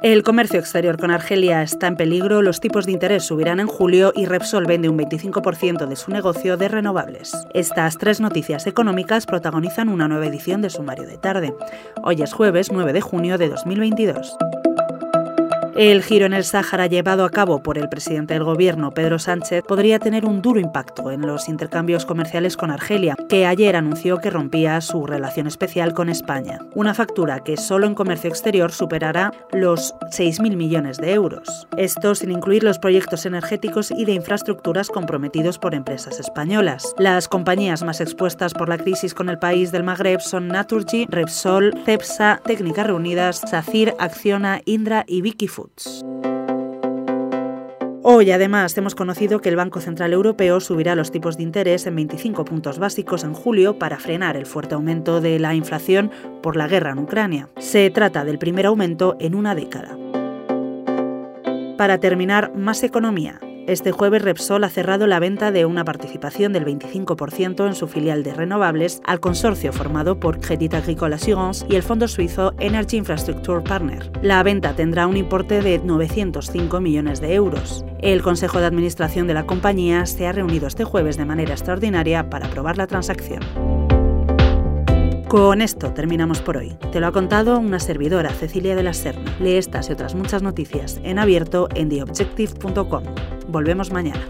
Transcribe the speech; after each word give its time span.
El 0.00 0.22
comercio 0.22 0.60
exterior 0.60 0.96
con 0.96 1.10
Argelia 1.10 1.60
está 1.60 1.88
en 1.88 1.96
peligro, 1.96 2.40
los 2.40 2.60
tipos 2.60 2.86
de 2.86 2.92
interés 2.92 3.24
subirán 3.24 3.58
en 3.58 3.66
julio 3.66 4.12
y 4.14 4.26
Repsol 4.26 4.64
vende 4.64 4.88
un 4.88 4.96
25% 4.96 5.88
de 5.88 5.96
su 5.96 6.12
negocio 6.12 6.56
de 6.56 6.68
renovables. 6.68 7.32
Estas 7.52 7.98
tres 7.98 8.20
noticias 8.20 8.68
económicas 8.68 9.26
protagonizan 9.26 9.88
una 9.88 10.06
nueva 10.06 10.28
edición 10.28 10.62
de 10.62 10.70
Sumario 10.70 11.04
de 11.04 11.18
Tarde. 11.18 11.52
Hoy 12.04 12.22
es 12.22 12.32
jueves 12.32 12.70
9 12.70 12.92
de 12.92 13.00
junio 13.00 13.38
de 13.38 13.48
2022. 13.48 14.36
El 15.80 16.02
giro 16.02 16.26
en 16.26 16.32
el 16.32 16.42
Sáhara 16.42 16.88
llevado 16.88 17.24
a 17.24 17.30
cabo 17.30 17.62
por 17.62 17.78
el 17.78 17.88
presidente 17.88 18.34
del 18.34 18.42
gobierno, 18.42 18.90
Pedro 18.90 19.20
Sánchez, 19.20 19.62
podría 19.62 20.00
tener 20.00 20.24
un 20.24 20.42
duro 20.42 20.58
impacto 20.58 21.12
en 21.12 21.24
los 21.24 21.48
intercambios 21.48 22.04
comerciales 22.04 22.56
con 22.56 22.72
Argelia, 22.72 23.14
que 23.28 23.46
ayer 23.46 23.76
anunció 23.76 24.18
que 24.18 24.30
rompía 24.30 24.80
su 24.80 25.06
relación 25.06 25.46
especial 25.46 25.94
con 25.94 26.08
España. 26.08 26.58
Una 26.74 26.94
factura 26.94 27.44
que 27.44 27.56
solo 27.56 27.86
en 27.86 27.94
comercio 27.94 28.28
exterior 28.28 28.72
superará 28.72 29.30
los 29.52 29.94
6.000 30.18 30.56
millones 30.56 30.96
de 30.96 31.12
euros. 31.12 31.68
Esto 31.76 32.16
sin 32.16 32.32
incluir 32.32 32.64
los 32.64 32.80
proyectos 32.80 33.24
energéticos 33.24 33.92
y 33.92 34.04
de 34.04 34.14
infraestructuras 34.14 34.88
comprometidos 34.88 35.60
por 35.60 35.76
empresas 35.76 36.18
españolas. 36.18 36.92
Las 36.98 37.28
compañías 37.28 37.84
más 37.84 38.00
expuestas 38.00 38.52
por 38.52 38.68
la 38.68 38.78
crisis 38.78 39.14
con 39.14 39.28
el 39.28 39.38
país 39.38 39.70
del 39.70 39.84
Magreb 39.84 40.20
son 40.22 40.48
Naturgy, 40.48 41.06
Repsol, 41.08 41.72
Cepsa, 41.84 42.40
Técnicas 42.44 42.88
Reunidas, 42.88 43.42
SACIR, 43.48 43.94
Acciona, 44.00 44.60
Indra 44.64 45.04
y 45.06 45.22
Vicky 45.22 45.46
Hoy, 48.10 48.30
además, 48.30 48.76
hemos 48.78 48.94
conocido 48.94 49.40
que 49.40 49.50
el 49.50 49.56
Banco 49.56 49.80
Central 49.80 50.14
Europeo 50.14 50.60
subirá 50.60 50.94
los 50.94 51.10
tipos 51.10 51.36
de 51.36 51.42
interés 51.42 51.86
en 51.86 51.96
25 51.96 52.44
puntos 52.44 52.78
básicos 52.78 53.22
en 53.22 53.34
julio 53.34 53.78
para 53.78 53.98
frenar 53.98 54.36
el 54.36 54.46
fuerte 54.46 54.74
aumento 54.74 55.20
de 55.20 55.38
la 55.38 55.54
inflación 55.54 56.10
por 56.42 56.56
la 56.56 56.68
guerra 56.68 56.92
en 56.92 57.00
Ucrania. 57.00 57.48
Se 57.58 57.90
trata 57.90 58.24
del 58.24 58.38
primer 58.38 58.64
aumento 58.64 59.16
en 59.20 59.34
una 59.34 59.54
década. 59.54 59.98
Para 61.76 61.98
terminar, 61.98 62.54
más 62.54 62.82
economía. 62.82 63.40
Este 63.68 63.92
jueves 63.92 64.22
Repsol 64.22 64.64
ha 64.64 64.70
cerrado 64.70 65.06
la 65.06 65.20
venta 65.20 65.52
de 65.52 65.66
una 65.66 65.84
participación 65.84 66.54
del 66.54 66.64
25% 66.64 67.66
en 67.66 67.74
su 67.74 67.86
filial 67.86 68.22
de 68.22 68.32
renovables 68.32 69.02
al 69.04 69.20
consorcio 69.20 69.74
formado 69.74 70.18
por 70.18 70.40
Crédit 70.40 70.72
Agricole 70.72 71.16
Assurance 71.16 71.66
y 71.68 71.76
el 71.76 71.82
fondo 71.82 72.08
suizo 72.08 72.54
Energy 72.60 72.96
Infrastructure 72.96 73.62
Partner. 73.62 74.10
La 74.22 74.42
venta 74.42 74.72
tendrá 74.72 75.06
un 75.06 75.18
importe 75.18 75.60
de 75.60 75.80
905 75.80 76.80
millones 76.80 77.20
de 77.20 77.34
euros. 77.34 77.84
El 78.00 78.22
Consejo 78.22 78.58
de 78.58 78.64
Administración 78.64 79.26
de 79.26 79.34
la 79.34 79.44
compañía 79.44 80.06
se 80.06 80.26
ha 80.26 80.32
reunido 80.32 80.66
este 80.66 80.84
jueves 80.84 81.18
de 81.18 81.26
manera 81.26 81.52
extraordinaria 81.52 82.30
para 82.30 82.46
aprobar 82.46 82.78
la 82.78 82.86
transacción. 82.86 83.42
Con 85.28 85.60
esto 85.60 85.92
terminamos 85.92 86.40
por 86.40 86.56
hoy. 86.56 86.74
Te 86.90 87.00
lo 87.00 87.06
ha 87.06 87.12
contado 87.12 87.58
una 87.58 87.80
servidora, 87.80 88.30
Cecilia 88.30 88.74
de 88.74 88.82
la 88.82 88.94
Serna. 88.94 89.30
Lee 89.40 89.58
estas 89.58 89.90
y 89.90 89.92
otras 89.92 90.14
muchas 90.14 90.42
noticias 90.42 91.02
en 91.04 91.18
abierto 91.18 91.68
en 91.74 91.90
theobjective.com. 91.90 93.02
Volvemos 93.48 93.90
mañana. 93.90 94.20